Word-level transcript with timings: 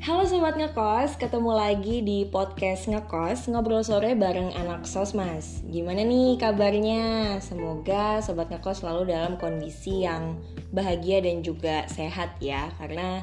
Halo 0.00 0.24
Sobat 0.24 0.56
Ngekos, 0.56 1.20
ketemu 1.20 1.52
lagi 1.52 2.00
di 2.00 2.24
podcast 2.24 2.88
Ngekos 2.88 3.52
Ngobrol 3.52 3.84
sore 3.84 4.16
bareng 4.16 4.48
anak 4.56 4.88
sosmas. 4.88 5.60
Gimana 5.68 6.08
nih 6.08 6.40
kabarnya? 6.40 7.36
Semoga 7.44 8.24
Sobat 8.24 8.48
Ngekos 8.48 8.80
selalu 8.80 9.12
dalam 9.12 9.36
kondisi 9.36 10.08
yang 10.08 10.40
bahagia 10.72 11.20
dan 11.20 11.44
juga 11.44 11.84
sehat 11.84 12.40
ya. 12.40 12.72
Karena 12.80 13.20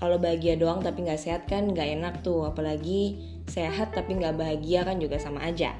kalau 0.00 0.16
bahagia 0.16 0.56
doang 0.56 0.80
tapi 0.80 1.04
nggak 1.04 1.20
sehat 1.20 1.44
kan 1.44 1.68
nggak 1.68 2.00
enak 2.00 2.14
tuh. 2.24 2.48
Apalagi 2.48 3.20
sehat 3.44 3.92
tapi 3.92 4.16
nggak 4.16 4.40
bahagia 4.40 4.80
kan 4.88 4.96
juga 4.96 5.20
sama 5.20 5.44
aja. 5.44 5.76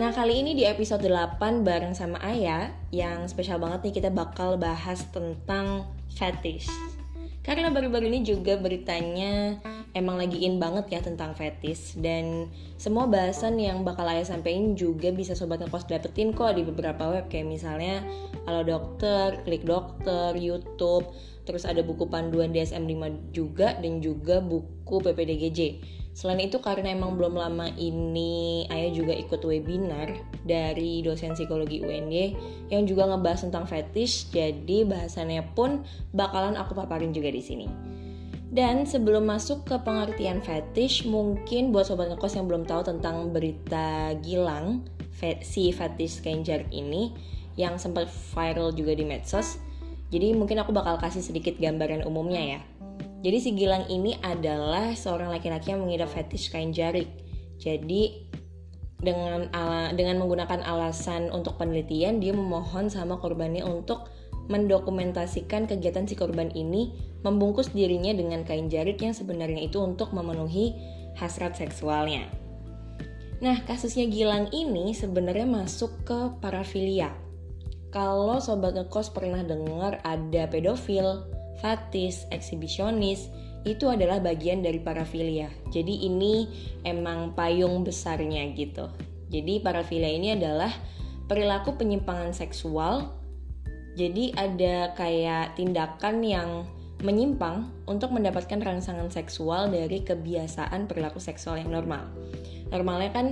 Nah 0.00 0.08
kali 0.08 0.40
ini 0.40 0.56
di 0.56 0.64
episode 0.64 1.04
8 1.04 1.36
bareng 1.64 1.92
sama 1.92 2.16
Ayah 2.24 2.72
Yang 2.92 3.36
spesial 3.36 3.60
banget 3.60 3.84
nih 3.84 3.94
kita 4.00 4.08
bakal 4.08 4.56
bahas 4.56 5.04
tentang 5.12 5.84
fetish 6.16 6.95
karena 7.46 7.70
baru-baru 7.70 8.10
ini 8.10 8.26
juga 8.26 8.58
beritanya 8.58 9.62
emang 9.94 10.18
lagi 10.18 10.42
in 10.42 10.58
banget 10.58 10.90
ya 10.90 11.00
tentang 11.00 11.32
fetis. 11.38 11.94
Dan 11.94 12.50
semua 12.74 13.06
bahasan 13.06 13.56
yang 13.62 13.86
bakal 13.86 14.04
ayah 14.10 14.26
sampein 14.26 14.74
juga 14.74 15.14
bisa 15.14 15.38
sobat 15.38 15.62
ngekos 15.62 15.86
dapetin 15.86 16.34
kok 16.34 16.58
di 16.58 16.66
beberapa 16.66 17.06
web. 17.06 17.30
Kayak 17.30 17.46
misalnya 17.46 18.02
kalau 18.42 18.66
dokter, 18.66 19.40
klik 19.46 19.62
dokter, 19.62 20.34
YouTube, 20.34 21.06
terus 21.46 21.62
ada 21.62 21.86
buku 21.86 22.10
panduan 22.10 22.50
DSM-5 22.50 23.30
juga 23.30 23.78
dan 23.78 24.02
juga 24.02 24.42
buku 24.42 24.98
PPDGJ. 25.06 25.60
Selain 26.16 26.40
itu 26.40 26.64
karena 26.64 26.96
emang 26.96 27.20
belum 27.20 27.36
lama 27.36 27.68
ini 27.76 28.64
ayah 28.72 28.88
juga 28.88 29.12
ikut 29.12 29.36
webinar 29.44 30.16
dari 30.48 31.04
dosen 31.04 31.36
psikologi 31.36 31.84
UNY 31.84 32.32
yang 32.72 32.88
juga 32.88 33.04
ngebahas 33.04 33.44
tentang 33.44 33.68
fetish, 33.68 34.32
jadi 34.32 34.88
bahasannya 34.88 35.44
pun 35.52 35.84
bakalan 36.16 36.56
aku 36.56 36.72
paparin 36.72 37.12
juga 37.12 37.28
di 37.28 37.44
sini. 37.44 37.68
Dan 38.48 38.88
sebelum 38.88 39.28
masuk 39.28 39.68
ke 39.68 39.76
pengertian 39.84 40.40
fetish, 40.40 41.04
mungkin 41.04 41.68
buat 41.68 41.84
sobat 41.84 42.08
ngekos 42.08 42.40
yang 42.40 42.48
belum 42.48 42.64
tahu 42.64 42.88
tentang 42.88 43.28
berita 43.28 44.16
Gilang, 44.24 44.88
si 45.44 45.68
fetish 45.68 46.24
Kenjar 46.24 46.64
ini 46.72 47.12
yang 47.60 47.76
sempat 47.76 48.08
viral 48.32 48.72
juga 48.72 48.96
di 48.96 49.04
medsos. 49.04 49.60
Jadi 50.08 50.32
mungkin 50.32 50.64
aku 50.64 50.72
bakal 50.72 50.96
kasih 50.96 51.20
sedikit 51.20 51.60
gambaran 51.60 52.08
umumnya 52.08 52.56
ya. 52.56 52.60
Jadi 53.26 53.42
si 53.42 53.50
Gilang 53.58 53.90
ini 53.90 54.14
adalah 54.22 54.94
seorang 54.94 55.34
laki-laki 55.34 55.74
yang 55.74 55.82
mengidap 55.82 56.14
fetish 56.14 56.46
kain 56.54 56.70
jarik. 56.70 57.10
Jadi 57.58 58.22
dengan 59.02 59.50
ala, 59.50 59.90
dengan 59.98 60.22
menggunakan 60.22 60.62
alasan 60.62 61.34
untuk 61.34 61.58
penelitian 61.58 62.22
dia 62.22 62.30
memohon 62.30 62.86
sama 62.86 63.18
korbannya 63.18 63.66
untuk 63.66 64.06
mendokumentasikan 64.46 65.66
kegiatan 65.66 66.06
si 66.06 66.14
korban 66.14 66.54
ini 66.54 66.94
membungkus 67.26 67.74
dirinya 67.74 68.14
dengan 68.14 68.46
kain 68.46 68.70
jarik 68.70 69.02
yang 69.02 69.10
sebenarnya 69.10 69.66
itu 69.66 69.82
untuk 69.82 70.14
memenuhi 70.14 70.78
hasrat 71.18 71.58
seksualnya. 71.58 72.30
Nah, 73.42 73.58
kasusnya 73.66 74.06
Gilang 74.06 74.54
ini 74.54 74.94
sebenarnya 74.94 75.50
masuk 75.50 76.06
ke 76.06 76.30
parafilia. 76.38 77.10
Kalau 77.90 78.38
sobat 78.38 78.78
ngekos 78.78 79.10
pernah 79.10 79.42
dengar 79.42 79.98
ada 80.06 80.46
pedofil, 80.46 81.26
fatis, 81.60 82.28
eksibisionis, 82.30 83.28
itu 83.66 83.90
adalah 83.90 84.22
bagian 84.22 84.62
dari 84.62 84.78
parafilia. 84.78 85.50
Jadi 85.74 86.06
ini 86.06 86.46
emang 86.86 87.34
payung 87.34 87.82
besarnya 87.82 88.46
gitu. 88.54 88.86
Jadi 89.26 89.58
parafilia 89.58 90.14
ini 90.14 90.38
adalah 90.38 90.70
perilaku 91.26 91.74
penyimpangan 91.74 92.30
seksual. 92.30 93.10
Jadi 93.98 94.30
ada 94.38 94.94
kayak 94.94 95.58
tindakan 95.58 96.22
yang 96.22 96.50
menyimpang 97.02 97.68
untuk 97.84 98.14
mendapatkan 98.14 98.56
rangsangan 98.62 99.12
seksual 99.12 99.68
dari 99.68 100.00
kebiasaan 100.00 100.88
perilaku 100.88 101.20
seksual 101.20 101.60
yang 101.60 101.74
normal. 101.74 102.08
Normalnya 102.72 103.10
kan 103.12 103.26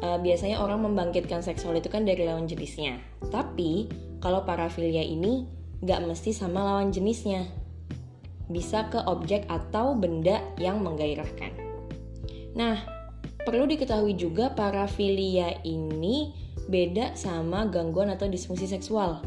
e, 0.00 0.08
biasanya 0.22 0.62
orang 0.62 0.86
membangkitkan 0.86 1.44
seksual 1.44 1.76
itu 1.76 1.92
kan 1.92 2.08
dari 2.08 2.24
lawan 2.24 2.48
jenisnya. 2.48 2.96
Tapi 3.28 3.90
kalau 4.24 4.46
parafilia 4.48 5.04
ini 5.04 5.44
nggak 5.84 6.00
mesti 6.04 6.32
sama 6.32 6.64
lawan 6.64 6.92
jenisnya 6.92 7.48
bisa 8.50 8.90
ke 8.90 8.98
objek 9.06 9.46
atau 9.46 9.94
benda 9.94 10.42
yang 10.58 10.82
menggairahkan. 10.82 11.54
Nah, 12.58 12.82
perlu 13.46 13.70
diketahui 13.70 14.18
juga 14.18 14.52
parafilia 14.52 15.54
ini 15.62 16.34
beda 16.66 17.14
sama 17.14 17.66
gangguan 17.70 18.10
atau 18.10 18.26
disfungsi 18.26 18.66
seksual. 18.66 19.22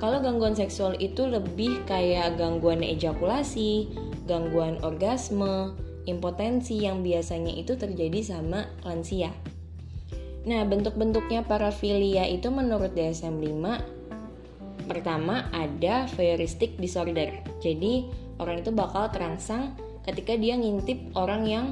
Kalau 0.00 0.18
gangguan 0.18 0.58
seksual 0.58 0.98
itu 0.98 1.28
lebih 1.28 1.86
kayak 1.86 2.34
gangguan 2.34 2.82
ejakulasi, 2.82 3.92
gangguan 4.26 4.82
orgasme, 4.82 5.78
impotensi 6.10 6.82
yang 6.82 7.06
biasanya 7.06 7.54
itu 7.54 7.78
terjadi 7.78 8.20
sama 8.24 8.66
lansia. 8.82 9.30
Nah, 10.42 10.66
bentuk-bentuknya 10.66 11.46
parafilia 11.46 12.26
itu 12.26 12.50
menurut 12.50 12.90
DSM-5 12.98 13.62
pertama 14.90 15.46
ada 15.54 16.10
voyeuristic 16.18 16.74
disorder. 16.82 17.30
Jadi, 17.62 18.10
orang 18.42 18.66
itu 18.66 18.74
bakal 18.74 19.06
terangsang 19.14 19.78
ketika 20.02 20.34
dia 20.34 20.58
ngintip 20.58 21.14
orang 21.14 21.46
yang 21.46 21.66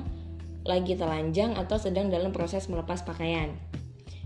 lagi 0.62 0.94
telanjang 0.94 1.58
atau 1.58 1.76
sedang 1.80 2.12
dalam 2.12 2.30
proses 2.30 2.70
melepas 2.70 3.02
pakaian. 3.02 3.50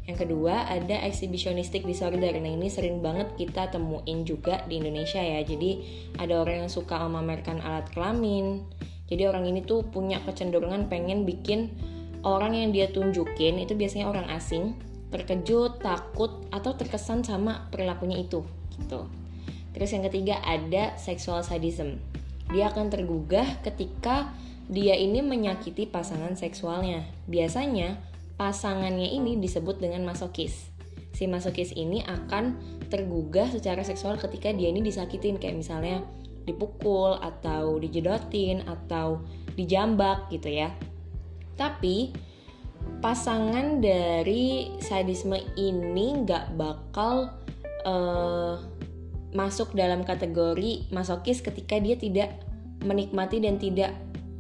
Yang 0.05 0.29
kedua 0.29 0.69
ada 0.69 1.01
exhibitionistic 1.09 1.89
disorder. 1.89 2.37
Nah 2.37 2.53
ini 2.53 2.69
sering 2.69 3.01
banget 3.01 3.33
kita 3.41 3.73
temuin 3.73 4.29
juga 4.29 4.61
di 4.69 4.77
Indonesia 4.77 5.17
ya. 5.17 5.41
Jadi 5.41 5.81
ada 6.21 6.45
orang 6.45 6.69
yang 6.69 6.71
suka 6.71 7.01
memamerkan 7.01 7.65
alat 7.65 7.89
kelamin. 7.97 8.69
Jadi 9.09 9.25
orang 9.25 9.49
ini 9.49 9.65
tuh 9.65 9.81
punya 9.89 10.21
kecenderungan 10.21 10.93
pengen 10.93 11.25
bikin 11.25 11.73
orang 12.21 12.57
yang 12.57 12.69
dia 12.73 12.93
tunjukin 12.93 13.61
itu 13.61 13.73
biasanya 13.73 14.13
orang 14.13 14.29
asing 14.33 14.77
terkejut, 15.09 15.81
takut 15.81 16.43
atau 16.53 16.77
terkesan 16.77 17.25
sama 17.25 17.69
perilakunya 17.73 18.21
itu 18.21 18.45
gitu. 18.77 19.09
Terus 19.73 19.89
yang 19.95 20.05
ketiga 20.11 20.43
ada 20.45 20.99
sexual 21.01 21.41
sadism 21.41 21.97
dia 22.53 22.69
akan 22.69 22.93
tergugah 22.93 23.61
ketika 23.65 24.33
dia 24.69 24.97
ini 24.97 25.21
menyakiti 25.21 25.89
pasangan 25.89 26.37
seksualnya. 26.37 27.05
Biasanya 27.29 28.01
pasangannya 28.41 29.13
ini 29.13 29.37
disebut 29.39 29.81
dengan 29.81 30.05
masokis. 30.09 30.73
Si 31.15 31.31
masokis 31.31 31.71
ini 31.79 32.03
akan 32.03 32.59
tergugah 32.91 33.47
secara 33.47 33.87
seksual 33.87 34.19
ketika 34.19 34.51
dia 34.51 34.73
ini 34.73 34.83
disakitin 34.83 35.39
kayak 35.39 35.57
misalnya 35.63 36.03
dipukul 36.45 37.17
atau 37.23 37.79
dijedotin 37.81 38.67
atau 38.67 39.23
dijambak 39.55 40.29
gitu 40.35 40.51
ya. 40.51 40.75
Tapi 41.55 42.13
pasangan 43.01 43.81
dari 43.81 44.75
sadisme 44.83 45.39
ini 45.57 46.25
nggak 46.25 46.59
bakal 46.59 47.33
uh, 47.87 48.59
masuk 49.35 49.75
dalam 49.75 50.07
kategori 50.07 50.89
masokis 50.95 51.43
ketika 51.43 51.83
dia 51.83 51.99
tidak 51.99 52.39
menikmati 52.87 53.43
dan 53.43 53.59
tidak 53.59 53.91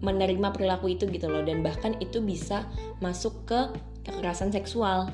menerima 0.01 0.55
perilaku 0.55 0.95
itu 0.95 1.11
gitu 1.11 1.27
loh 1.27 1.43
dan 1.43 1.65
bahkan 1.65 1.99
itu 1.99 2.23
bisa 2.23 2.69
masuk 3.03 3.45
ke 3.49 3.61
kekerasan 4.07 4.55
seksual. 4.55 5.11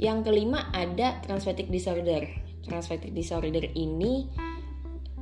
Yang 0.00 0.28
kelima 0.28 0.70
ada 0.72 1.20
transvestic 1.24 1.68
disorder. 1.68 2.24
Transvestic 2.62 3.12
disorder 3.12 3.64
ini 3.74 4.28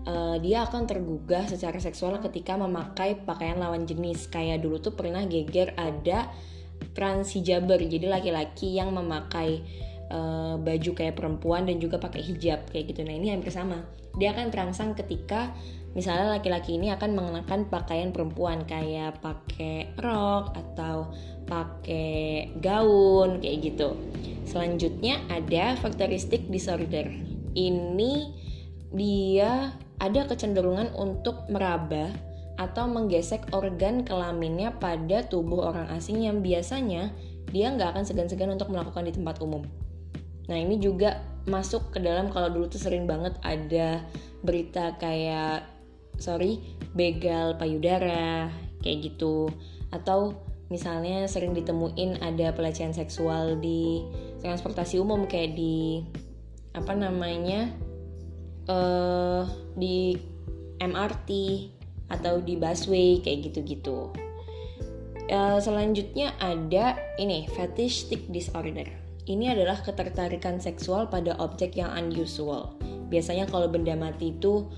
uh, 0.06 0.36
dia 0.38 0.66
akan 0.68 0.84
tergugah 0.84 1.48
secara 1.48 1.80
seksual 1.80 2.20
ketika 2.20 2.54
memakai 2.54 3.18
pakaian 3.24 3.58
lawan 3.58 3.88
jenis. 3.88 4.28
Kayak 4.28 4.62
dulu 4.62 4.78
tuh 4.82 4.94
pernah 4.94 5.24
geger 5.24 5.72
ada 5.78 6.28
trans 6.92 7.32
hijaber, 7.32 7.80
jadi 7.80 8.06
laki-laki 8.10 8.76
yang 8.76 8.92
memakai 8.92 9.62
uh, 10.10 10.56
baju 10.60 10.90
kayak 10.92 11.16
perempuan 11.16 11.64
dan 11.68 11.80
juga 11.80 12.00
pakai 12.00 12.20
hijab 12.20 12.68
kayak 12.68 12.92
gitu. 12.92 13.06
Nah 13.06 13.14
ini 13.14 13.32
hampir 13.32 13.54
sama. 13.54 13.84
Dia 14.14 14.34
akan 14.34 14.50
terangsang 14.50 14.94
ketika 14.94 15.54
misalnya 15.94 16.38
laki-laki 16.38 16.74
ini 16.74 16.90
akan 16.90 17.14
mengenakan 17.14 17.70
pakaian 17.70 18.10
perempuan 18.10 18.66
kayak 18.66 19.22
pakai 19.22 19.94
rok 19.98 20.54
atau 20.54 21.10
pakai 21.46 22.50
gaun 22.58 23.38
kayak 23.38 23.58
gitu. 23.74 23.94
Selanjutnya 24.44 25.22
ada 25.30 25.78
faktoristik 25.78 26.46
disorder. 26.50 27.10
Ini 27.54 28.12
dia 28.94 29.74
ada 29.98 30.20
kecenderungan 30.26 30.94
untuk 30.94 31.46
meraba 31.50 32.10
atau 32.54 32.86
menggesek 32.86 33.50
organ 33.50 34.06
kelaminnya 34.06 34.70
pada 34.78 35.26
tubuh 35.26 35.74
orang 35.74 35.90
asing 35.90 36.22
yang 36.22 36.38
biasanya 36.38 37.10
dia 37.50 37.70
nggak 37.70 37.94
akan 37.94 38.04
segan-segan 38.06 38.50
untuk 38.54 38.70
melakukan 38.70 39.06
di 39.06 39.12
tempat 39.14 39.42
umum. 39.42 39.66
Nah 40.48 40.56
ini 40.60 40.76
juga 40.80 41.22
masuk 41.44 41.92
ke 41.92 41.98
dalam 42.00 42.32
kalau 42.32 42.48
dulu 42.48 42.72
tuh 42.72 42.80
sering 42.80 43.04
banget 43.04 43.36
ada 43.44 44.00
berita 44.40 44.96
kayak 44.96 45.64
sorry 46.16 46.60
begal 46.96 47.56
payudara 47.60 48.48
kayak 48.80 49.12
gitu 49.12 49.50
atau 49.92 50.36
misalnya 50.72 51.28
sering 51.28 51.52
ditemuin 51.52 52.24
ada 52.24 52.52
pelecehan 52.56 52.96
seksual 52.96 53.60
di 53.60 54.04
transportasi 54.40 54.96
umum 55.00 55.28
kayak 55.28 55.52
di 55.56 56.00
apa 56.74 56.92
namanya 56.96 57.70
uh, 58.66 59.44
di 59.76 60.16
MRT 60.80 61.30
atau 62.10 62.40
di 62.42 62.58
busway 62.58 63.20
kayak 63.20 63.52
gitu-gitu. 63.52 64.12
Uh, 65.24 65.56
selanjutnya 65.56 66.36
ada 66.36 67.00
ini 67.16 67.48
fetishistic 67.48 68.28
disorder. 68.28 69.03
Ini 69.24 69.56
adalah 69.56 69.80
ketertarikan 69.80 70.60
seksual 70.60 71.08
pada 71.08 71.32
objek 71.40 71.80
yang 71.80 71.88
unusual. 71.96 72.76
Biasanya 73.08 73.48
kalau 73.48 73.72
benda 73.72 73.96
mati 73.96 74.36
itu 74.36 74.68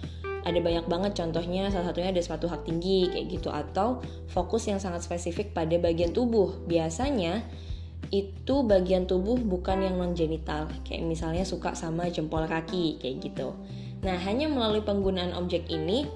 ada 0.47 0.63
banyak 0.63 0.87
banget 0.87 1.19
contohnya 1.19 1.67
salah 1.75 1.91
satunya 1.91 2.15
ada 2.15 2.23
sepatu 2.23 2.47
hak 2.47 2.63
tinggi 2.63 3.11
kayak 3.11 3.27
gitu 3.27 3.51
atau 3.51 3.99
fokus 4.31 4.71
yang 4.71 4.79
sangat 4.79 5.03
spesifik 5.03 5.51
pada 5.51 5.75
bagian 5.83 6.15
tubuh. 6.15 6.55
Biasanya 6.71 7.43
itu 8.15 8.63
bagian 8.63 9.11
tubuh 9.11 9.35
bukan 9.35 9.83
yang 9.83 9.99
non 9.99 10.15
genital 10.15 10.71
kayak 10.87 11.03
misalnya 11.03 11.43
suka 11.43 11.75
sama 11.75 12.07
jempol 12.07 12.47
kaki 12.47 13.03
kayak 13.03 13.19
gitu. 13.19 13.51
Nah, 14.07 14.15
hanya 14.23 14.47
melalui 14.47 14.87
penggunaan 14.87 15.35
objek 15.35 15.67
ini 15.67 16.07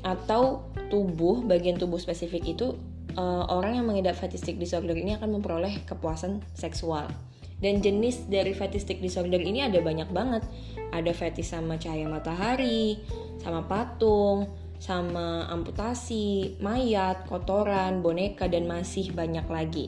atau 0.00 0.64
tubuh 0.88 1.44
bagian 1.44 1.76
tubuh 1.76 2.00
spesifik 2.00 2.56
itu 2.56 2.80
uh, 3.20 3.44
orang 3.52 3.76
yang 3.76 3.84
mengidap 3.84 4.16
fetishistic 4.16 4.56
disorder 4.56 4.96
ini 4.96 5.20
akan 5.20 5.36
memperoleh 5.36 5.84
kepuasan 5.84 6.40
seksual. 6.56 7.12
Dan 7.62 7.78
jenis 7.78 8.26
dari 8.26 8.50
fetishistic 8.50 8.98
disorder 8.98 9.38
ini 9.38 9.62
ada 9.62 9.78
banyak 9.78 10.10
banget. 10.10 10.42
Ada 10.90 11.14
fetis 11.14 11.54
sama 11.54 11.78
cahaya 11.78 12.10
matahari, 12.10 12.98
sama 13.38 13.62
patung, 13.70 14.50
sama 14.82 15.46
amputasi, 15.46 16.58
mayat, 16.58 17.22
kotoran, 17.30 18.02
boneka, 18.02 18.50
dan 18.50 18.66
masih 18.66 19.14
banyak 19.14 19.46
lagi. 19.46 19.86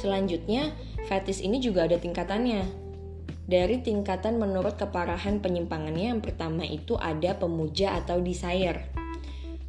Selanjutnya, 0.00 0.72
fetis 1.04 1.44
ini 1.44 1.60
juga 1.60 1.84
ada 1.84 2.00
tingkatannya. 2.00 2.64
Dari 3.48 3.80
tingkatan 3.84 4.40
menurut 4.40 4.80
keparahan 4.80 5.44
penyimpangannya, 5.44 6.16
yang 6.16 6.24
pertama 6.24 6.64
itu 6.64 6.96
ada 6.96 7.36
pemuja 7.36 8.00
atau 8.00 8.24
desire. 8.24 8.88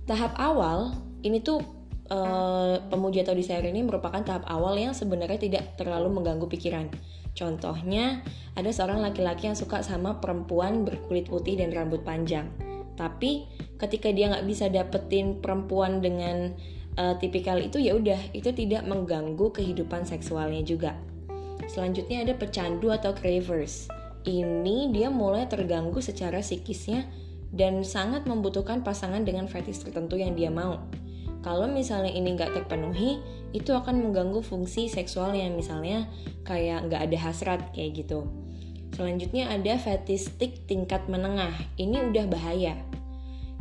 Tahap 0.08 0.36
awal, 0.40 0.96
ini 1.28 1.44
tuh 1.44 1.79
uh, 2.10 2.82
pemuja 2.90 3.24
atau 3.24 3.38
desire 3.38 3.66
ini 3.66 3.86
merupakan 3.86 4.20
tahap 4.22 4.44
awal 4.50 4.76
yang 4.76 4.92
sebenarnya 4.92 5.40
tidak 5.40 5.64
terlalu 5.78 6.10
mengganggu 6.20 6.50
pikiran. 6.50 6.90
Contohnya, 7.38 8.26
ada 8.58 8.70
seorang 8.74 9.00
laki-laki 9.00 9.48
yang 9.48 9.56
suka 9.56 9.80
sama 9.86 10.18
perempuan 10.20 10.84
berkulit 10.84 11.30
putih 11.30 11.56
dan 11.56 11.72
rambut 11.72 12.04
panjang. 12.04 12.50
Tapi 13.00 13.48
ketika 13.80 14.12
dia 14.12 14.28
nggak 14.28 14.44
bisa 14.44 14.68
dapetin 14.68 15.40
perempuan 15.40 16.04
dengan 16.04 16.52
uh, 17.00 17.16
tipikal 17.16 17.56
itu 17.56 17.80
ya 17.80 17.96
udah 17.96 18.36
itu 18.36 18.52
tidak 18.52 18.84
mengganggu 18.84 19.56
kehidupan 19.56 20.04
seksualnya 20.04 20.60
juga. 20.68 21.00
Selanjutnya 21.72 22.28
ada 22.28 22.36
pecandu 22.36 22.92
atau 22.92 23.16
cravers. 23.16 23.88
Ini 24.28 24.92
dia 24.92 25.08
mulai 25.08 25.48
terganggu 25.48 26.04
secara 26.04 26.44
psikisnya 26.44 27.08
dan 27.56 27.88
sangat 27.88 28.28
membutuhkan 28.28 28.84
pasangan 28.84 29.24
dengan 29.24 29.48
fetish 29.48 29.88
tertentu 29.88 30.20
yang 30.20 30.36
dia 30.36 30.52
mau. 30.52 30.84
Kalau 31.40 31.72
misalnya 31.72 32.12
ini 32.12 32.36
nggak 32.36 32.52
terpenuhi, 32.52 33.24
itu 33.56 33.72
akan 33.72 34.04
mengganggu 34.04 34.44
fungsi 34.44 34.92
seksual 34.92 35.32
yang 35.32 35.56
misalnya 35.56 36.06
kayak 36.44 36.92
nggak 36.92 37.02
ada 37.10 37.18
hasrat 37.18 37.62
kayak 37.72 38.04
gitu. 38.04 38.28
Selanjutnya 38.94 39.48
ada 39.48 39.80
fetistik 39.80 40.68
tingkat 40.68 41.08
menengah. 41.08 41.56
Ini 41.80 42.12
udah 42.12 42.26
bahaya. 42.28 42.76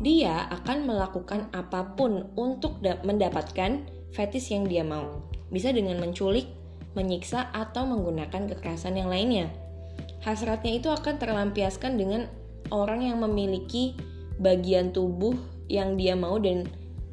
Dia 0.02 0.50
akan 0.50 0.86
melakukan 0.86 1.50
apa 1.54 1.94
pun 1.94 2.30
untuk 2.34 2.82
mendapatkan 2.82 3.86
fetis 4.14 4.50
yang 4.50 4.66
dia 4.66 4.82
mau. 4.82 5.22
Bisa 5.50 5.70
dengan 5.70 6.02
menculik, 6.02 6.50
menyiksa, 6.98 7.50
atau 7.54 7.86
menggunakan 7.86 8.50
kekerasan 8.50 8.98
yang 8.98 9.10
lainnya. 9.10 9.50
Hasratnya 10.22 10.82
itu 10.82 10.90
akan 10.90 11.18
terlampiaskan 11.18 11.98
dengan 11.98 12.26
orang 12.74 13.06
yang 13.06 13.22
memiliki 13.22 13.94
bagian 14.38 14.94
tubuh 14.94 15.34
yang 15.66 15.98
dia 15.98 16.14
mau 16.14 16.38
dan 16.38 16.66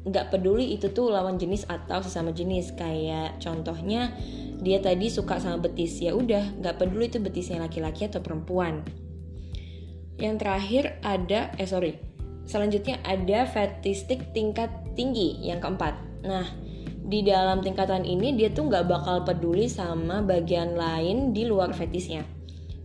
nggak 0.06 0.30
peduli 0.30 0.78
itu 0.78 0.94
tuh 0.94 1.10
lawan 1.10 1.36
jenis 1.36 1.66
atau 1.66 1.98
sesama 1.98 2.30
jenis. 2.30 2.70
Kayak 2.78 3.42
contohnya 3.42 4.14
dia 4.62 4.78
tadi 4.78 5.10
suka 5.10 5.42
sama 5.42 5.58
betis. 5.58 5.98
Ya 5.98 6.14
udah 6.14 6.62
nggak 6.62 6.78
peduli 6.78 7.10
itu 7.10 7.18
betisnya 7.18 7.58
laki-laki 7.58 8.06
atau 8.06 8.22
perempuan. 8.22 8.86
Yang 10.16 10.36
terakhir 10.40 10.84
ada 11.02 11.52
eh 11.58 11.68
sorry. 11.68 11.98
Selanjutnya 12.46 13.02
ada 13.02 13.42
fetistik 13.50 14.30
tingkat 14.30 14.70
tinggi 14.94 15.42
yang 15.42 15.58
keempat. 15.58 15.98
Nah 16.22 16.46
di 17.06 17.26
dalam 17.26 17.62
tingkatan 17.62 18.06
ini 18.06 18.38
dia 18.38 18.54
tuh 18.54 18.70
nggak 18.70 18.86
bakal 18.86 19.26
peduli 19.26 19.66
sama 19.66 20.22
bagian 20.22 20.78
lain 20.78 21.34
di 21.34 21.42
luar 21.50 21.74
fetisnya. 21.74 22.22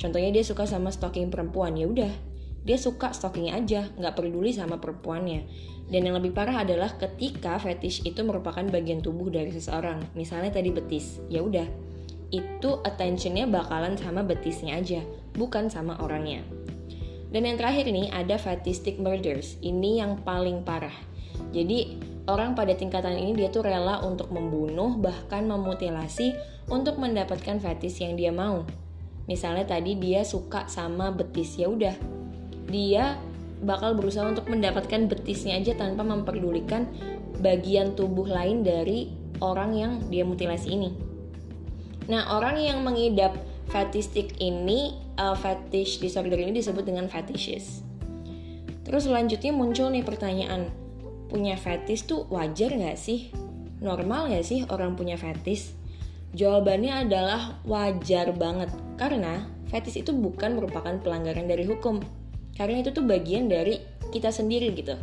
Contohnya 0.02 0.34
dia 0.34 0.42
suka 0.42 0.66
sama 0.66 0.90
stocking 0.90 1.30
perempuan 1.30 1.78
ya 1.78 1.86
udah. 1.86 2.14
Dia 2.62 2.78
suka 2.78 3.14
stockingnya 3.14 3.58
aja 3.58 3.82
nggak 3.98 4.18
peduli 4.18 4.54
sama 4.54 4.82
perempuannya 4.82 5.46
dan 5.92 6.08
yang 6.08 6.16
lebih 6.16 6.32
parah 6.32 6.64
adalah 6.64 6.96
ketika 6.96 7.60
fetish 7.60 8.08
itu 8.08 8.24
merupakan 8.24 8.64
bagian 8.64 9.04
tubuh 9.04 9.28
dari 9.28 9.52
seseorang. 9.52 10.00
Misalnya 10.16 10.56
tadi 10.56 10.72
betis, 10.72 11.20
ya 11.28 11.44
udah. 11.44 11.68
Itu 12.32 12.80
attentionnya 12.88 13.44
bakalan 13.44 14.00
sama 14.00 14.24
betisnya 14.24 14.80
aja, 14.80 15.04
bukan 15.36 15.68
sama 15.68 16.00
orangnya. 16.00 16.48
Dan 17.32 17.44
yang 17.44 17.60
terakhir 17.60 17.92
ini 17.92 18.08
ada 18.08 18.40
fetistic 18.40 19.04
murders. 19.04 19.60
Ini 19.60 20.00
yang 20.00 20.24
paling 20.24 20.64
parah. 20.64 20.96
Jadi 21.52 22.00
orang 22.32 22.56
pada 22.56 22.72
tingkatan 22.72 23.20
ini 23.20 23.36
dia 23.36 23.52
tuh 23.52 23.68
rela 23.68 24.00
untuk 24.08 24.32
membunuh 24.32 24.96
bahkan 24.96 25.44
memutilasi 25.44 26.32
untuk 26.72 27.00
mendapatkan 27.04 27.60
fetish 27.60 28.00
yang 28.00 28.16
dia 28.16 28.32
mau. 28.32 28.64
Misalnya 29.28 29.68
tadi 29.68 30.00
dia 30.00 30.24
suka 30.24 30.72
sama 30.72 31.12
betis 31.12 31.60
ya 31.60 31.68
udah. 31.68 31.96
Dia 32.72 33.20
bakal 33.62 33.94
berusaha 33.94 34.26
untuk 34.26 34.50
mendapatkan 34.50 35.06
betisnya 35.06 35.58
aja 35.62 35.78
tanpa 35.78 36.02
memperdulikan 36.02 36.90
bagian 37.42 37.94
tubuh 37.94 38.26
lain 38.26 38.66
dari 38.66 39.14
orang 39.42 39.72
yang 39.74 39.92
dia 40.10 40.26
mutilasi 40.26 40.74
ini. 40.74 40.90
Nah, 42.10 42.34
orang 42.34 42.58
yang 42.58 42.82
mengidap 42.82 43.38
fetistik 43.70 44.38
ini, 44.42 44.98
uh, 45.22 45.38
fetish 45.38 46.02
disorder 46.02 46.38
ini 46.38 46.58
disebut 46.60 46.84
dengan 46.86 47.06
fetishes. 47.08 47.86
Terus 48.82 49.06
selanjutnya 49.06 49.54
muncul 49.54 49.94
nih 49.94 50.04
pertanyaan, 50.04 50.74
punya 51.30 51.56
fetish 51.56 52.10
tuh 52.10 52.28
wajar 52.34 52.74
nggak 52.74 52.98
sih? 52.98 53.32
Normal 53.80 54.34
nggak 54.34 54.46
sih 54.46 54.66
orang 54.68 54.98
punya 54.98 55.16
fetish? 55.16 55.78
Jawabannya 56.36 57.08
adalah 57.08 57.60
wajar 57.64 58.34
banget, 58.36 58.72
karena 58.98 59.46
fetish 59.70 60.04
itu 60.04 60.12
bukan 60.12 60.58
merupakan 60.58 60.96
pelanggaran 61.00 61.48
dari 61.48 61.64
hukum, 61.68 62.00
karena 62.62 62.86
itu 62.86 62.94
tuh 62.94 63.02
bagian 63.02 63.50
dari 63.50 63.82
kita 64.14 64.30
sendiri 64.30 64.70
gitu. 64.78 64.94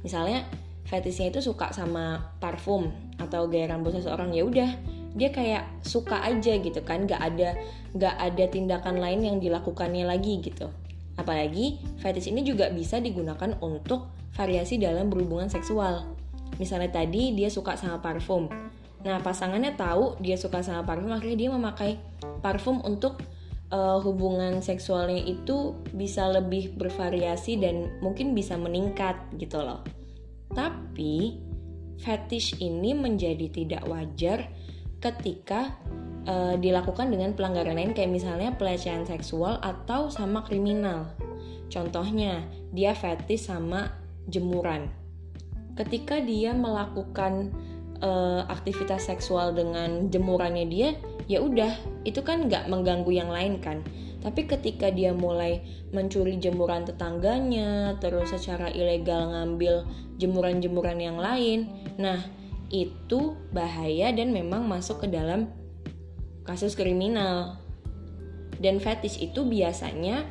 Misalnya 0.00 0.48
fetishnya 0.88 1.28
itu 1.28 1.44
suka 1.44 1.68
sama 1.76 2.32
parfum 2.40 2.88
atau 3.20 3.52
gaya 3.52 3.68
rambut 3.68 3.92
seseorang 3.92 4.32
ya 4.32 4.48
udah 4.48 4.70
dia 5.12 5.28
kayak 5.28 5.68
suka 5.84 6.24
aja 6.24 6.56
gitu 6.56 6.80
kan 6.80 7.04
gak 7.04 7.20
ada 7.20 7.52
gak 7.92 8.16
ada 8.16 8.44
tindakan 8.48 8.96
lain 8.96 9.20
yang 9.20 9.36
dilakukannya 9.44 10.08
lagi 10.08 10.40
gitu. 10.40 10.72
Apalagi 11.20 11.76
fetish 12.00 12.32
ini 12.32 12.40
juga 12.40 12.72
bisa 12.72 12.96
digunakan 12.96 13.60
untuk 13.60 14.08
variasi 14.32 14.80
dalam 14.80 15.12
berhubungan 15.12 15.52
seksual. 15.52 16.08
Misalnya 16.56 16.88
tadi 16.96 17.36
dia 17.36 17.52
suka 17.52 17.76
sama 17.76 18.00
parfum. 18.00 18.48
Nah 19.04 19.20
pasangannya 19.20 19.76
tahu 19.76 20.16
dia 20.24 20.40
suka 20.40 20.64
sama 20.64 20.88
parfum 20.88 21.12
akhirnya 21.12 21.36
dia 21.36 21.50
memakai 21.52 22.00
parfum 22.40 22.80
untuk 22.80 23.20
uh, 23.72 23.98
hubungan 24.04 24.60
seksualnya 24.60 25.24
itu 25.24 25.74
bisa 25.96 26.28
lebih 26.28 26.76
bervariasi 26.76 27.58
dan 27.58 27.98
mungkin 28.04 28.36
bisa 28.36 28.54
meningkat 28.60 29.16
gitu 29.40 29.58
loh. 29.64 29.80
Tapi 30.52 31.40
fetish 31.98 32.60
ini 32.60 32.92
menjadi 32.92 33.48
tidak 33.48 33.82
wajar 33.88 34.52
ketika 35.00 35.74
uh, 36.28 36.54
dilakukan 36.60 37.10
dengan 37.10 37.32
pelanggaran 37.34 37.74
lain 37.74 37.96
kayak 37.96 38.12
misalnya 38.12 38.54
pelecehan 38.54 39.08
seksual 39.08 39.58
atau 39.64 40.12
sama 40.12 40.44
kriminal. 40.46 41.10
Contohnya, 41.72 42.44
dia 42.70 42.92
fetish 42.92 43.48
sama 43.48 43.88
jemuran. 44.28 44.92
Ketika 45.72 46.20
dia 46.20 46.52
melakukan 46.52 47.48
uh, 48.04 48.44
aktivitas 48.52 49.08
seksual 49.08 49.56
dengan 49.56 50.12
jemurannya 50.12 50.68
dia, 50.68 50.92
ya 51.26 51.42
udah 51.42 51.72
itu 52.02 52.22
kan 52.22 52.46
nggak 52.46 52.70
mengganggu 52.70 53.12
yang 53.12 53.30
lain 53.30 53.58
kan. 53.58 53.82
Tapi 54.22 54.46
ketika 54.46 54.86
dia 54.94 55.10
mulai 55.10 55.66
mencuri 55.90 56.38
jemuran 56.38 56.86
tetangganya 56.86 57.98
terus 57.98 58.30
secara 58.30 58.70
ilegal 58.70 59.34
ngambil 59.34 59.82
jemuran-jemuran 60.22 60.98
yang 61.02 61.18
lain 61.18 61.66
nah 61.98 62.22
itu 62.72 63.36
bahaya 63.52 64.14
dan 64.14 64.32
memang 64.32 64.64
masuk 64.64 65.04
ke 65.04 65.08
dalam 65.10 65.50
kasus 66.46 66.72
kriminal. 66.78 67.58
Dan 68.62 68.78
fetish 68.78 69.18
itu 69.18 69.42
biasanya 69.42 70.22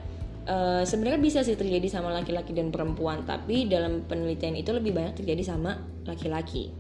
uh, 0.48 0.82
sebenarnya 0.88 1.22
bisa 1.22 1.40
sih 1.44 1.60
terjadi 1.60 1.92
sama 1.92 2.16
laki-laki 2.16 2.56
dan 2.56 2.72
perempuan 2.72 3.28
tapi 3.28 3.68
dalam 3.68 4.08
penelitian 4.08 4.56
itu 4.56 4.72
lebih 4.72 4.96
banyak 4.96 5.20
terjadi 5.20 5.54
sama 5.54 5.78
laki-laki. 6.08 6.72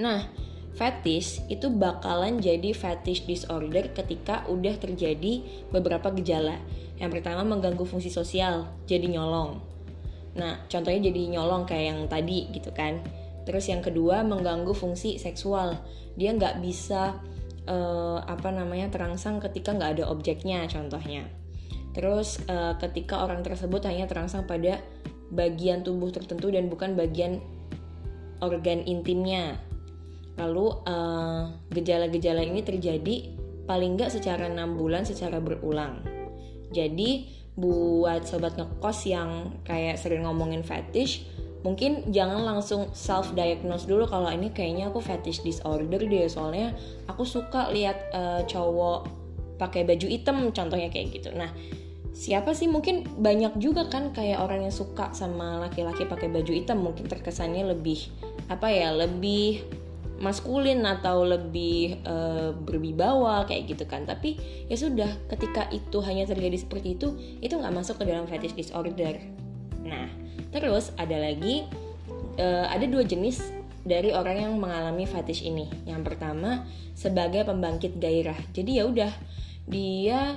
Nah 0.00 0.24
fetish 0.78 1.42
itu 1.50 1.66
bakalan 1.74 2.38
jadi 2.38 2.70
fetish 2.70 3.26
disorder 3.26 3.90
ketika 3.90 4.46
udah 4.46 4.78
terjadi 4.78 5.42
beberapa 5.74 6.14
gejala. 6.14 6.62
Yang 7.02 7.18
pertama 7.18 7.42
mengganggu 7.42 7.82
fungsi 7.82 8.14
sosial, 8.14 8.70
jadi 8.86 9.10
nyolong. 9.10 9.58
Nah, 10.38 10.62
contohnya 10.70 11.10
jadi 11.10 11.34
nyolong 11.34 11.66
kayak 11.66 11.84
yang 11.90 12.00
tadi 12.06 12.46
gitu 12.54 12.70
kan. 12.70 13.02
Terus 13.42 13.66
yang 13.66 13.82
kedua 13.82 14.22
mengganggu 14.22 14.70
fungsi 14.70 15.18
seksual. 15.18 15.74
Dia 16.14 16.30
nggak 16.38 16.62
bisa 16.62 17.18
uh, 17.66 18.22
apa 18.22 18.54
namanya 18.54 18.86
terangsang 18.94 19.42
ketika 19.42 19.74
nggak 19.74 19.98
ada 19.98 20.04
objeknya 20.06 20.62
contohnya. 20.70 21.26
Terus 21.90 22.38
uh, 22.46 22.78
ketika 22.78 23.26
orang 23.26 23.42
tersebut 23.42 23.82
hanya 23.90 24.06
terangsang 24.06 24.46
pada 24.46 24.78
bagian 25.34 25.82
tubuh 25.82 26.14
tertentu 26.14 26.54
dan 26.54 26.70
bukan 26.70 26.94
bagian 26.94 27.42
organ 28.38 28.86
intimnya. 28.86 29.58
Lalu 30.38 30.66
gejala-gejala 31.74 32.42
uh, 32.42 32.48
ini 32.48 32.62
terjadi 32.62 33.16
paling 33.66 33.98
nggak 33.98 34.14
secara 34.14 34.48
enam 34.48 34.78
bulan 34.78 35.04
secara 35.04 35.42
berulang. 35.42 36.00
Jadi 36.72 37.28
buat 37.58 38.22
sobat 38.22 38.54
ngekos 38.54 38.98
yang 39.10 39.58
kayak 39.66 39.98
sering 39.98 40.22
ngomongin 40.22 40.62
fetish 40.62 41.26
mungkin 41.66 42.14
jangan 42.14 42.46
langsung 42.46 42.86
self 42.94 43.34
diagnose 43.34 43.90
dulu 43.90 44.06
kalau 44.06 44.30
ini 44.30 44.54
kayaknya 44.54 44.94
aku 44.94 45.02
fetish 45.02 45.42
disorder 45.42 45.98
deh. 45.98 46.30
Soalnya 46.30 46.72
aku 47.10 47.26
suka 47.26 47.68
lihat 47.74 47.98
uh, 48.14 48.46
cowok 48.46 49.10
pakai 49.58 49.82
baju 49.82 50.06
hitam 50.06 50.54
contohnya 50.54 50.86
kayak 50.88 51.18
gitu. 51.18 51.34
Nah 51.34 51.50
siapa 52.14 52.54
sih? 52.54 52.70
Mungkin 52.70 53.18
banyak 53.18 53.58
juga 53.58 53.90
kan 53.90 54.14
kayak 54.14 54.38
orang 54.38 54.70
yang 54.70 54.74
suka 54.74 55.10
sama 55.10 55.58
laki-laki 55.66 56.06
pakai 56.06 56.30
baju 56.30 56.52
hitam. 56.54 56.78
Mungkin 56.78 57.10
terkesannya 57.10 57.66
lebih 57.74 58.06
apa 58.46 58.70
ya 58.70 58.94
lebih 58.94 59.66
maskulin 60.18 60.82
atau 60.82 61.22
lebih 61.22 62.02
uh, 62.02 62.50
berwibawa 62.54 63.46
kayak 63.46 63.74
gitu 63.74 63.84
kan. 63.86 64.04
Tapi 64.04 64.38
ya 64.66 64.76
sudah 64.76 65.08
ketika 65.30 65.70
itu 65.70 65.98
hanya 66.02 66.26
terjadi 66.26 66.58
seperti 66.58 66.98
itu 66.98 67.14
itu 67.38 67.54
nggak 67.54 67.74
masuk 67.74 68.02
ke 68.02 68.04
dalam 68.06 68.26
fetish 68.26 68.58
disorder. 68.58 69.22
Nah 69.86 70.10
terus 70.50 70.90
ada 70.98 71.14
lagi 71.16 71.66
uh, 72.38 72.66
ada 72.68 72.84
dua 72.86 73.06
jenis 73.06 73.40
dari 73.86 74.12
orang 74.12 74.42
yang 74.42 74.52
mengalami 74.58 75.06
fetish 75.06 75.46
ini. 75.46 75.70
Yang 75.86 76.12
pertama 76.12 76.66
sebagai 76.92 77.46
pembangkit 77.46 77.96
gairah. 78.02 78.38
Jadi 78.52 78.82
ya 78.82 78.84
udah 78.90 79.12
dia 79.70 80.34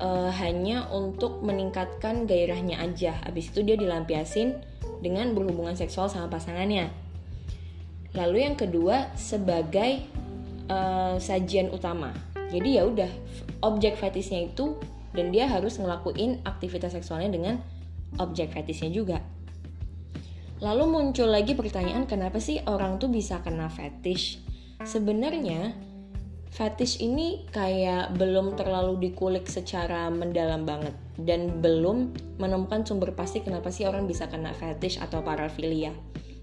uh, 0.00 0.32
hanya 0.40 0.88
untuk 0.88 1.44
meningkatkan 1.44 2.24
gairahnya 2.24 2.80
aja. 2.80 3.12
Habis 3.28 3.52
itu 3.52 3.60
dia 3.60 3.76
dilampiasin 3.76 4.56
dengan 4.98 5.30
berhubungan 5.36 5.78
seksual 5.78 6.10
sama 6.10 6.26
pasangannya 6.26 7.07
Lalu 8.16 8.48
yang 8.48 8.56
kedua 8.56 9.12
sebagai 9.18 10.04
uh, 10.70 11.16
sajian 11.20 11.68
utama. 11.72 12.12
Jadi 12.48 12.80
ya 12.80 12.88
udah 12.88 13.10
objek 13.60 14.00
fetisnya 14.00 14.48
itu 14.48 14.78
dan 15.12 15.28
dia 15.28 15.48
harus 15.48 15.76
ngelakuin 15.76 16.40
aktivitas 16.44 16.96
seksualnya 16.96 17.28
dengan 17.32 17.54
objek 18.16 18.56
fetisnya 18.56 18.88
juga. 18.88 19.20
Lalu 20.58 20.84
muncul 20.90 21.30
lagi 21.30 21.54
pertanyaan 21.54 22.08
kenapa 22.08 22.42
sih 22.42 22.58
orang 22.66 22.98
tuh 22.98 23.12
bisa 23.12 23.38
kena 23.44 23.70
fetish? 23.70 24.42
Sebenarnya 24.82 25.70
fetish 26.50 26.98
ini 26.98 27.46
kayak 27.54 28.18
belum 28.18 28.58
terlalu 28.58 29.10
dikulik 29.10 29.46
secara 29.46 30.10
mendalam 30.10 30.66
banget 30.66 30.94
dan 31.20 31.62
belum 31.62 32.10
menemukan 32.42 32.82
sumber 32.82 33.14
pasti 33.14 33.44
kenapa 33.44 33.70
sih 33.70 33.86
orang 33.86 34.10
bisa 34.10 34.26
kena 34.26 34.50
fetish 34.50 34.98
atau 34.98 35.22
parafilia. 35.22 35.94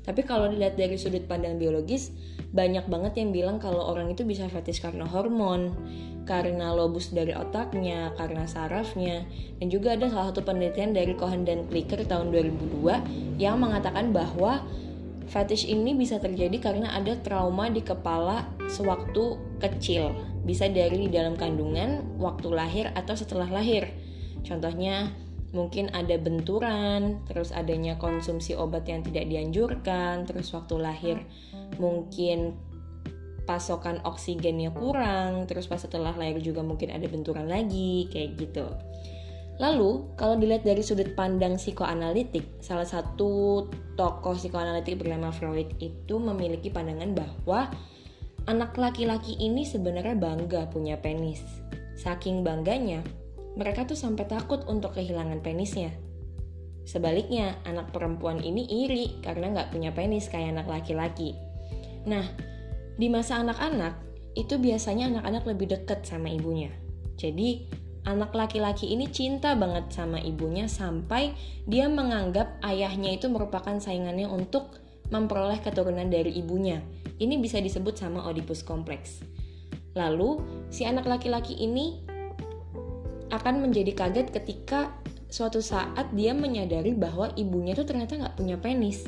Tapi 0.05 0.21
kalau 0.21 0.45
dilihat 0.45 0.77
dari 0.77 0.95
sudut 1.01 1.25
pandang 1.25 1.57
biologis, 1.57 2.13
banyak 2.53 2.85
banget 2.85 3.17
yang 3.17 3.33
bilang 3.33 3.57
kalau 3.57 3.89
orang 3.89 4.13
itu 4.13 4.21
bisa 4.21 4.45
fetish 4.45 4.79
karena 4.79 5.03
hormon, 5.03 5.73
karena 6.29 6.71
lobus 6.77 7.09
dari 7.09 7.33
otaknya, 7.33 8.13
karena 8.13 8.45
sarafnya, 8.45 9.25
dan 9.57 9.67
juga 9.73 9.97
ada 9.97 10.05
salah 10.07 10.29
satu 10.29 10.45
penelitian 10.45 10.93
dari 10.93 11.17
Cohen 11.17 11.41
dan 11.41 11.65
Klicker 11.65 12.05
tahun 12.05 12.29
2002 12.29 13.41
yang 13.41 13.57
mengatakan 13.57 14.13
bahwa 14.13 14.61
fetish 15.25 15.65
ini 15.65 15.97
bisa 15.97 16.21
terjadi 16.21 16.61
karena 16.61 16.93
ada 16.93 17.17
trauma 17.17 17.65
di 17.73 17.81
kepala 17.81 18.45
sewaktu 18.69 19.41
kecil, 19.57 20.13
bisa 20.45 20.69
dari 20.69 21.05
di 21.05 21.09
dalam 21.09 21.33
kandungan, 21.33 22.21
waktu 22.21 22.53
lahir 22.53 22.93
atau 22.93 23.17
setelah 23.17 23.49
lahir. 23.49 23.89
Contohnya 24.45 25.09
mungkin 25.55 25.87
ada 25.95 26.19
benturan, 26.19 27.23
terus 27.31 27.55
adanya 27.55 27.95
konsumsi 27.95 28.53
obat 28.53 28.85
yang 28.91 29.01
tidak 29.01 29.31
dianjurkan, 29.31 30.27
terus 30.27 30.51
waktu 30.51 30.75
lahir 30.75 31.17
mungkin 31.79 32.59
pasokan 33.47 34.03
oksigennya 34.03 34.75
kurang, 34.75 35.47
terus 35.47 35.71
pas 35.71 35.79
setelah 35.79 36.11
lahir 36.13 36.43
juga 36.43 36.59
mungkin 36.59 36.91
ada 36.91 37.07
benturan 37.07 37.47
lagi, 37.47 38.11
kayak 38.11 38.35
gitu. 38.35 38.67
Lalu, 39.55 40.11
kalau 40.19 40.35
dilihat 40.35 40.67
dari 40.67 40.83
sudut 40.83 41.15
pandang 41.15 41.55
psikoanalitik, 41.55 42.59
salah 42.59 42.83
satu 42.83 43.63
tokoh 43.95 44.35
psikoanalitik 44.35 44.99
bernama 44.99 45.31
Freud 45.31 45.71
itu 45.79 46.19
memiliki 46.19 46.67
pandangan 46.67 47.15
bahwa 47.15 47.71
anak 48.51 48.75
laki-laki 48.75 49.39
ini 49.39 49.63
sebenarnya 49.63 50.19
bangga 50.19 50.67
punya 50.67 50.99
penis. 50.99 51.39
Saking 51.95 52.43
bangganya, 52.43 52.99
mereka 53.55 53.87
tuh 53.87 53.97
sampai 53.97 54.27
takut 54.27 54.63
untuk 54.67 54.95
kehilangan 54.95 55.39
penisnya. 55.39 55.95
Sebaliknya, 56.85 57.57
anak 57.65 57.89
perempuan 57.89 58.45
ini 58.45 58.61
iri 58.85 59.17
karena 59.25 59.49
nggak 59.49 59.73
punya 59.73 59.89
penis 59.89 60.29
kayak 60.29 60.53
anak 60.53 60.67
laki-laki. 60.69 61.33
Nah, 62.05 62.23
di 62.95 63.09
masa 63.09 63.41
anak-anak, 63.41 63.97
itu 64.37 64.61
biasanya 64.61 65.09
anak-anak 65.09 65.43
lebih 65.49 65.67
deket 65.73 66.05
sama 66.05 66.29
ibunya. 66.29 66.69
Jadi, 67.17 67.65
anak 68.05 68.37
laki-laki 68.37 68.93
ini 68.93 69.09
cinta 69.09 69.57
banget 69.57 69.89
sama 69.89 70.21
ibunya 70.21 70.69
sampai 70.69 71.33
dia 71.65 71.89
menganggap 71.89 72.61
ayahnya 72.61 73.17
itu 73.17 73.33
merupakan 73.33 73.81
saingannya 73.81 74.29
untuk 74.29 74.77
memperoleh 75.09 75.57
keturunan 75.65 76.05
dari 76.05 76.37
ibunya. 76.37 76.85
Ini 77.17 77.41
bisa 77.41 77.57
disebut 77.57 77.97
sama 77.97 78.21
Oedipus 78.29 78.61
kompleks. 78.61 79.25
Lalu, 79.97 80.37
si 80.69 80.85
anak 80.85 81.09
laki-laki 81.09 81.57
ini 81.57 82.04
akan 83.35 83.67
menjadi 83.67 83.91
kaget 83.91 84.31
ketika 84.31 84.91
suatu 85.29 85.59
saat 85.59 86.15
dia 86.15 86.31
menyadari 86.31 86.95
bahwa 86.95 87.27
ibunya 87.35 87.75
tuh 87.75 87.83
ternyata 87.83 88.15
nggak 88.15 88.35
punya 88.39 88.55
penis. 88.55 89.03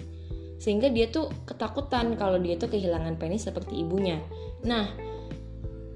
Sehingga 0.58 0.90
dia 0.90 1.08
tuh 1.08 1.30
ketakutan 1.46 2.18
kalau 2.18 2.42
dia 2.42 2.58
tuh 2.58 2.68
kehilangan 2.68 3.16
penis 3.16 3.48
seperti 3.48 3.80
ibunya. 3.86 4.20
Nah 4.66 4.90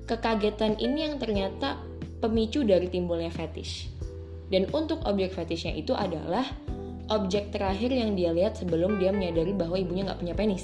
kekagetan 0.07 0.77
ini 0.79 1.09
yang 1.09 1.15
ternyata 1.17 1.81
pemicu 2.21 2.63
dari 2.63 2.88
timbulnya 2.88 3.33
fetish. 3.33 3.89
Dan 4.51 4.67
untuk 4.75 5.01
objek 5.07 5.35
fetishnya 5.35 5.75
itu 5.75 5.95
adalah 5.95 6.43
objek 7.11 7.51
terakhir 7.51 7.91
yang 7.91 8.15
dia 8.15 8.31
lihat 8.31 8.59
sebelum 8.59 9.00
dia 9.00 9.11
menyadari 9.11 9.55
bahwa 9.55 9.79
ibunya 9.79 10.07
nggak 10.07 10.21
punya 10.21 10.35
penis. 10.38 10.63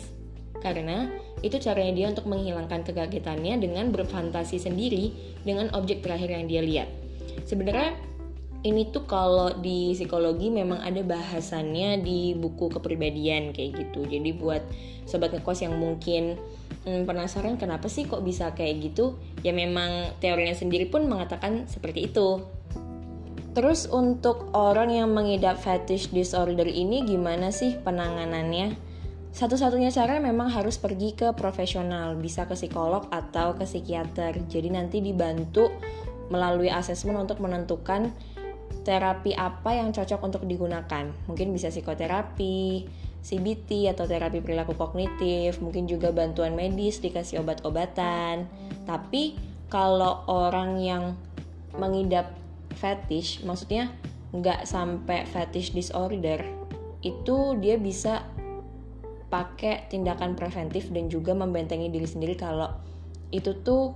Karena 0.64 1.10
itu 1.42 1.58
caranya 1.60 1.94
dia 1.94 2.08
untuk 2.12 2.26
menghilangkan 2.30 2.82
kekagetannya 2.88 3.62
dengan 3.62 3.92
berfantasi 3.94 4.58
sendiri 4.58 5.12
dengan 5.44 5.72
objek 5.74 6.04
terakhir 6.04 6.34
yang 6.34 6.46
dia 6.50 6.62
lihat 6.66 6.90
sebenarnya 7.46 7.94
ini 8.66 8.90
tuh 8.90 9.06
kalau 9.06 9.54
di 9.54 9.94
psikologi 9.94 10.50
memang 10.50 10.82
ada 10.82 11.00
bahasannya 11.06 12.02
di 12.02 12.34
buku 12.34 12.74
kepribadian 12.74 13.54
kayak 13.54 13.86
gitu 13.86 14.10
jadi 14.10 14.34
buat 14.34 14.66
sobat 15.06 15.30
ngekos 15.36 15.62
yang 15.62 15.78
mungkin 15.78 16.42
hmm, 16.84 17.06
penasaran 17.06 17.62
kenapa 17.62 17.86
sih 17.86 18.10
kok 18.10 18.26
bisa 18.26 18.52
kayak 18.58 18.92
gitu 18.92 19.20
ya 19.46 19.54
memang 19.54 20.18
teorinya 20.18 20.58
sendiri 20.58 20.90
pun 20.90 21.06
mengatakan 21.06 21.70
seperti 21.70 22.10
itu 22.10 22.42
Terus 23.58 23.90
untuk 23.90 24.54
orang 24.54 24.94
yang 24.94 25.10
mengidap 25.18 25.58
fetish 25.58 26.14
disorder 26.14 26.70
ini 26.70 27.02
gimana 27.02 27.50
sih 27.50 27.74
penanganannya? 27.82 28.78
Satu-satunya 29.34 29.90
cara 29.90 30.22
memang 30.22 30.54
harus 30.54 30.78
pergi 30.78 31.18
ke 31.18 31.34
profesional, 31.34 32.14
bisa 32.22 32.46
ke 32.46 32.54
psikolog 32.54 33.10
atau 33.10 33.58
ke 33.58 33.66
psikiater. 33.66 34.46
Jadi 34.46 34.70
nanti 34.70 35.02
dibantu 35.02 35.74
melalui 36.28 36.72
asesmen 36.72 37.16
untuk 37.16 37.40
menentukan 37.40 38.12
terapi 38.84 39.36
apa 39.36 39.76
yang 39.76 39.92
cocok 39.92 40.20
untuk 40.24 40.44
digunakan. 40.48 41.12
Mungkin 41.28 41.52
bisa 41.52 41.72
psikoterapi, 41.72 42.88
CBT 43.24 43.92
atau 43.92 44.08
terapi 44.08 44.40
perilaku 44.40 44.76
kognitif, 44.80 45.60
mungkin 45.60 45.88
juga 45.88 46.16
bantuan 46.16 46.56
medis 46.56 47.04
dikasih 47.04 47.44
obat-obatan. 47.44 48.48
Tapi 48.88 49.36
kalau 49.68 50.24
orang 50.32 50.80
yang 50.80 51.04
mengidap 51.76 52.32
fetish, 52.80 53.44
maksudnya 53.44 53.92
nggak 54.32 54.64
sampai 54.64 55.28
fetish 55.28 55.76
disorder, 55.76 56.40
itu 57.04 57.60
dia 57.60 57.76
bisa 57.76 58.24
pakai 59.28 59.92
tindakan 59.92 60.40
preventif 60.40 60.88
dan 60.96 61.12
juga 61.12 61.36
membentengi 61.36 61.92
diri 61.92 62.08
sendiri 62.08 62.40
kalau 62.40 62.72
itu 63.28 63.60
tuh 63.60 63.92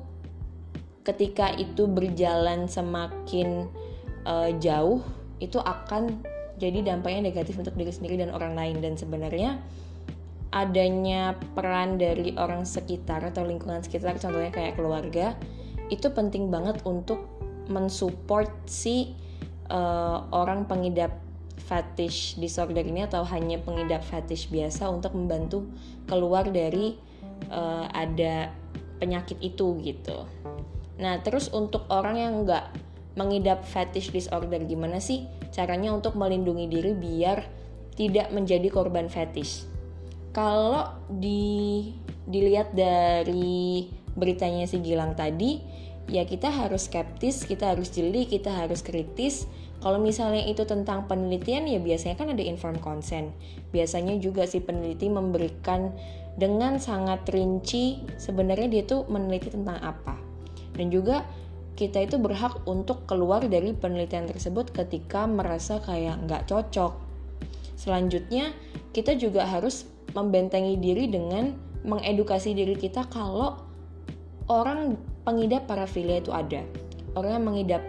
ketika 1.01 1.50
itu 1.58 1.89
berjalan 1.89 2.70
semakin 2.70 3.65
uh, 4.25 4.53
jauh 4.62 5.01
itu 5.41 5.58
akan 5.58 6.22
jadi 6.62 6.86
dampaknya 6.86 7.34
negatif 7.34 7.58
untuk 7.58 7.74
diri 7.74 7.89
sendiri 7.89 8.22
dan 8.22 8.29
orang 8.29 8.53
lain 8.53 8.77
dan 8.86 8.93
sebenarnya 8.93 9.58
adanya 10.51 11.34
peran 11.58 11.98
dari 11.98 12.36
orang 12.38 12.67
sekitar 12.67 13.24
atau 13.24 13.41
lingkungan 13.41 13.81
sekitar 13.81 14.20
contohnya 14.22 14.51
kayak 14.53 14.77
keluarga 14.77 15.34
itu 15.89 16.12
penting 16.12 16.53
banget 16.53 16.77
untuk 16.86 17.25
mensupport 17.72 18.51
si 18.67 19.15
uh, 19.72 20.27
orang 20.29 20.67
pengidap 20.67 21.17
fetish 21.65 22.36
disorder 22.36 22.84
ini 22.84 23.08
atau 23.08 23.24
hanya 23.24 23.58
pengidap 23.63 24.03
fetish 24.03 24.51
biasa 24.51 24.91
untuk 24.91 25.15
membantu 25.15 25.65
keluar 26.05 26.43
dari 26.51 27.00
uh, 27.48 27.88
ada 27.96 28.51
penyakit 29.00 29.39
itu 29.39 29.79
gitu. 29.81 30.27
Nah 31.01 31.20
terus 31.25 31.50
untuk 31.50 31.89
orang 31.89 32.15
yang 32.15 32.34
nggak 32.46 32.65
mengidap 33.17 33.65
fetish 33.67 34.13
disorder 34.15 34.63
gimana 34.63 35.03
sih 35.03 35.27
caranya 35.51 35.91
untuk 35.91 36.15
melindungi 36.15 36.72
diri 36.72 36.96
biar 36.96 37.43
tidak 37.98 38.29
menjadi 38.31 38.70
korban 38.70 39.10
fetish? 39.10 39.65
Kalau 40.31 40.96
di 41.12 41.91
dilihat 42.29 42.72
dari 42.72 43.89
beritanya 44.15 44.63
si 44.63 44.79
Gilang 44.79 45.17
tadi, 45.17 45.60
ya 46.08 46.24
kita 46.24 46.48
harus 46.48 46.88
skeptis, 46.88 47.43
kita 47.43 47.75
harus 47.75 47.91
jeli, 47.91 48.29
kita 48.29 48.48
harus 48.53 48.79
kritis 48.79 49.50
kalau 49.81 49.98
misalnya 49.98 50.46
itu 50.46 50.62
tentang 50.70 51.10
penelitian 51.10 51.65
ya 51.65 51.81
biasanya 51.81 52.13
kan 52.13 52.29
ada 52.29 52.46
inform 52.46 52.77
consent. 52.77 53.34
Biasanya 53.74 54.22
juga 54.22 54.46
si 54.46 54.62
peneliti 54.62 55.10
memberikan 55.10 55.89
dengan 56.38 56.77
sangat 56.77 57.25
rinci 57.34 58.05
sebenarnya 58.22 58.70
dia 58.70 58.84
tuh 58.86 59.10
meneliti 59.10 59.50
tentang 59.50 59.81
apa. 59.81 60.20
Dan 60.75 60.93
juga 60.93 61.27
kita 61.75 62.03
itu 62.03 62.19
berhak 62.21 62.61
untuk 62.67 63.09
keluar 63.09 63.41
dari 63.47 63.73
penelitian 63.73 64.29
tersebut 64.29 64.69
ketika 64.75 65.25
merasa 65.25 65.81
kayak 65.81 66.21
nggak 66.27 66.45
cocok. 66.45 66.93
Selanjutnya 67.79 68.53
kita 68.93 69.17
juga 69.17 69.47
harus 69.47 69.89
membentengi 70.13 70.77
diri 70.77 71.09
dengan 71.09 71.55
mengedukasi 71.81 72.53
diri 72.53 72.77
kita 72.77 73.09
kalau 73.09 73.57
orang 74.45 74.99
pengidap 75.25 75.65
parafilia 75.65 76.21
itu 76.21 76.29
ada. 76.29 76.61
Orang 77.17 77.31
yang 77.41 77.45
mengidap 77.47 77.81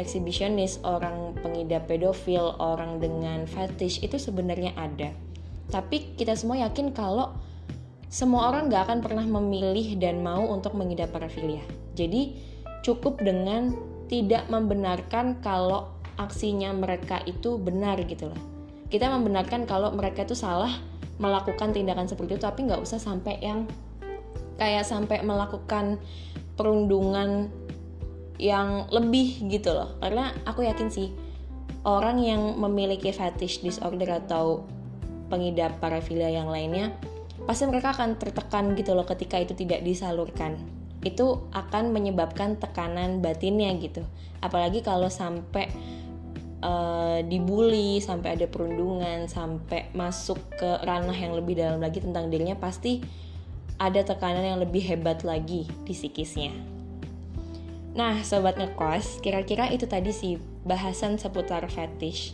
eksibisionis, 0.00 0.80
orang 0.86 1.36
pengidap 1.42 1.90
pedofil, 1.90 2.56
orang 2.62 3.02
dengan 3.02 3.44
fetish 3.44 4.00
itu 4.04 4.16
sebenarnya 4.16 4.72
ada. 4.78 5.12
Tapi 5.68 6.16
kita 6.16 6.36
semua 6.36 6.62
yakin 6.62 6.92
kalau 6.92 7.34
semua 8.12 8.52
orang 8.52 8.68
gak 8.68 8.92
akan 8.92 9.00
pernah 9.00 9.24
memilih 9.24 9.96
dan 9.96 10.20
mau 10.20 10.44
untuk 10.44 10.76
mengidap 10.76 11.16
parafilia. 11.16 11.64
Jadi 11.96 12.36
cukup 12.84 13.24
dengan 13.24 13.72
tidak 14.12 14.52
membenarkan 14.52 15.40
kalau 15.40 15.88
aksinya 16.20 16.76
mereka 16.76 17.24
itu 17.24 17.56
benar 17.56 17.96
gitu 18.04 18.28
loh. 18.28 18.36
Kita 18.92 19.08
membenarkan 19.08 19.64
kalau 19.64 19.96
mereka 19.96 20.28
itu 20.28 20.36
salah 20.36 20.68
melakukan 21.16 21.72
tindakan 21.72 22.04
seperti 22.04 22.36
itu 22.36 22.44
tapi 22.44 22.68
nggak 22.68 22.84
usah 22.84 23.00
sampai 23.00 23.40
yang 23.40 23.64
kayak 24.60 24.84
sampai 24.84 25.24
melakukan 25.24 25.96
perundungan 26.60 27.48
yang 28.36 28.90
lebih 28.92 29.40
gitu 29.48 29.72
loh 29.72 29.96
karena 30.04 30.34
aku 30.44 30.66
yakin 30.66 30.92
sih 30.92 31.14
orang 31.88 32.20
yang 32.20 32.58
memiliki 32.60 33.14
fetish 33.14 33.64
disorder 33.64 34.20
atau 34.20 34.66
pengidap 35.30 35.78
parafilia 35.80 36.28
yang 36.28 36.50
lainnya 36.50 36.92
pasti 37.44 37.66
mereka 37.66 37.94
akan 37.94 38.16
tertekan 38.18 38.72
gitu 38.78 38.94
loh 38.94 39.06
ketika 39.06 39.38
itu 39.38 39.52
tidak 39.56 39.82
disalurkan. 39.82 40.58
Itu 41.02 41.50
akan 41.50 41.90
menyebabkan 41.90 42.62
tekanan 42.62 43.18
batinnya 43.18 43.74
gitu. 43.78 44.06
Apalagi 44.38 44.82
kalau 44.82 45.10
sampai 45.10 45.70
uh, 46.62 47.18
dibully 47.26 47.98
sampai 47.98 48.38
ada 48.38 48.46
perundungan 48.46 49.26
sampai 49.26 49.90
masuk 49.92 50.38
ke 50.56 50.70
ranah 50.86 51.14
yang 51.14 51.34
lebih 51.34 51.58
dalam 51.58 51.82
lagi 51.82 52.00
tentang 52.00 52.30
dirinya 52.30 52.54
pasti 52.56 53.02
ada 53.82 54.00
tekanan 54.06 54.46
yang 54.46 54.58
lebih 54.62 54.82
hebat 54.86 55.26
lagi 55.26 55.66
di 55.82 55.92
psikisnya. 55.92 56.54
Nah, 57.92 58.24
sobat 58.24 58.56
ngekos, 58.56 59.20
kira-kira 59.20 59.68
itu 59.68 59.84
tadi 59.84 60.14
sih 60.14 60.40
bahasan 60.64 61.20
seputar 61.20 61.66
fetish. 61.68 62.32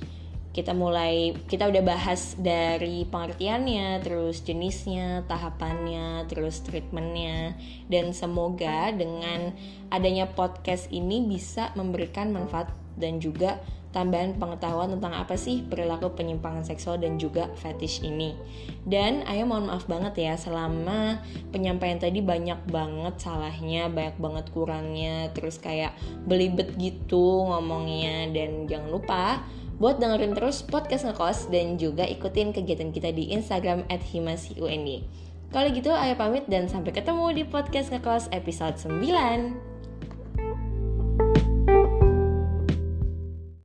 Kita 0.48 0.74
mulai, 0.74 1.36
kita 1.46 1.68
udah 1.68 1.82
bahas 1.84 2.34
dari 2.40 3.06
pengertiannya, 3.06 4.00
terus 4.02 4.42
jenisnya, 4.42 5.22
tahapannya, 5.28 6.26
terus 6.26 6.64
treatmentnya, 6.64 7.54
dan 7.86 8.10
semoga 8.16 8.90
dengan 8.90 9.54
adanya 9.92 10.26
podcast 10.32 10.90
ini 10.90 11.22
bisa 11.22 11.70
memberikan 11.78 12.32
manfaat 12.34 12.74
dan 12.98 13.22
juga 13.22 13.62
tambahan 13.88 14.36
pengetahuan 14.36 14.92
tentang 14.92 15.16
apa 15.16 15.34
sih 15.40 15.64
perilaku 15.64 16.12
penyimpangan 16.12 16.64
seksual 16.64 17.00
dan 17.00 17.16
juga 17.16 17.48
fetish 17.56 18.04
ini. 18.04 18.36
Dan 18.84 19.24
ayo 19.24 19.48
mohon 19.48 19.72
maaf 19.72 19.88
banget 19.88 20.28
ya 20.28 20.34
selama 20.36 21.24
penyampaian 21.50 21.96
tadi 21.96 22.20
banyak 22.20 22.68
banget 22.68 23.16
salahnya, 23.16 23.88
banyak 23.88 24.16
banget 24.20 24.46
kurangnya, 24.52 25.32
terus 25.32 25.56
kayak 25.56 25.96
belibet 26.28 26.76
gitu 26.76 27.48
ngomongnya 27.48 28.28
dan 28.32 28.68
jangan 28.68 28.90
lupa 28.92 29.24
buat 29.78 30.02
dengerin 30.02 30.34
terus 30.34 30.66
podcast 30.66 31.06
ngekos 31.06 31.54
dan 31.54 31.78
juga 31.78 32.02
ikutin 32.02 32.50
kegiatan 32.50 32.90
kita 32.90 33.14
di 33.14 33.30
Instagram 33.30 33.86
at 33.86 34.02
Kalau 35.48 35.68
gitu 35.72 35.88
ayo 35.94 36.12
pamit 36.18 36.44
dan 36.50 36.68
sampai 36.68 36.92
ketemu 36.92 37.32
di 37.32 37.42
podcast 37.46 37.94
ngekos 37.94 38.28
episode 38.34 38.76
9. 38.76 39.77